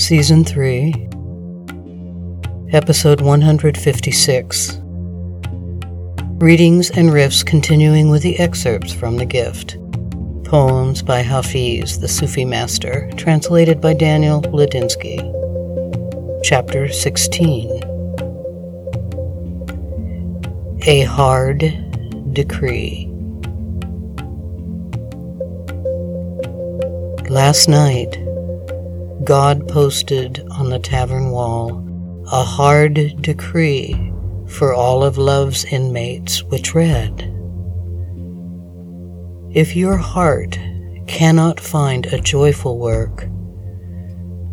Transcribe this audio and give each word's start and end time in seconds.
Season 0.00 0.44
3, 0.44 0.94
Episode 2.72 3.20
156. 3.20 4.78
Readings 6.38 6.90
and 6.90 7.10
riffs 7.10 7.44
continuing 7.44 8.08
with 8.08 8.22
the 8.22 8.38
excerpts 8.38 8.94
from 8.94 9.18
The 9.18 9.26
Gift. 9.26 9.76
Poems 10.46 11.02
by 11.02 11.20
Hafiz, 11.20 12.00
the 12.00 12.08
Sufi 12.08 12.46
master, 12.46 13.10
translated 13.18 13.82
by 13.82 13.92
Daniel 13.92 14.40
Ladinsky. 14.40 15.20
Chapter 16.42 16.88
16. 16.88 17.68
A 20.86 21.02
Hard 21.02 21.60
Decree. 22.32 23.06
Last 27.28 27.68
night, 27.68 28.19
God 29.24 29.68
posted 29.68 30.42
on 30.50 30.70
the 30.70 30.78
tavern 30.78 31.30
wall 31.30 31.86
a 32.32 32.42
hard 32.42 32.94
decree 33.20 34.12
for 34.46 34.72
all 34.72 35.04
of 35.04 35.18
love's 35.18 35.64
inmates, 35.66 36.42
which 36.44 36.74
read 36.74 37.20
If 39.52 39.76
your 39.76 39.98
heart 39.98 40.58
cannot 41.06 41.60
find 41.60 42.06
a 42.06 42.20
joyful 42.20 42.78
work, 42.78 43.26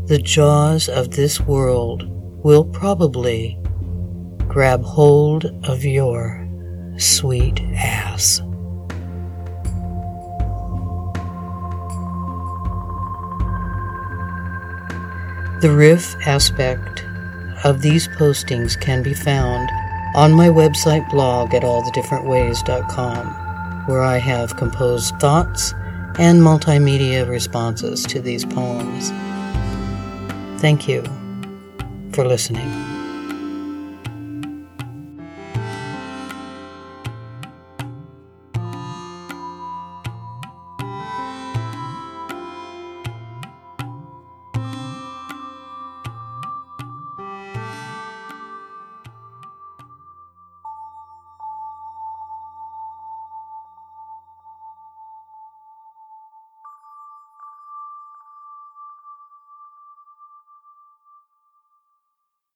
the 0.07 0.19
jaws 0.21 0.89
of 0.89 1.11
this 1.11 1.39
world 1.39 2.03
will 2.43 2.65
probably 2.65 3.57
grab 4.49 4.83
hold 4.83 5.45
of 5.63 5.85
your 5.85 6.45
sweet 6.97 7.61
ass. 7.75 8.41
The 15.59 15.71
riff 15.71 16.15
aspect 16.27 17.03
of 17.63 17.81
these 17.81 18.07
postings 18.09 18.79
can 18.79 19.01
be 19.01 19.15
found 19.15 19.71
on 20.15 20.31
my 20.31 20.49
website 20.49 21.09
blog 21.09 21.55
at 21.55 21.63
allthedifferentways.com, 21.63 23.87
where 23.87 24.03
I 24.03 24.19
have 24.19 24.55
composed 24.55 25.19
thoughts 25.19 25.73
and 26.19 26.41
multimedia 26.41 27.27
responses 27.27 28.05
to 28.05 28.21
these 28.21 28.45
poems. 28.45 29.09
Thank 30.61 30.87
you 30.87 31.03
for 32.11 32.23
listening. 32.23 32.96